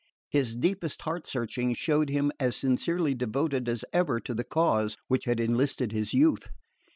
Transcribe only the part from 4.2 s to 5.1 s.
to the cause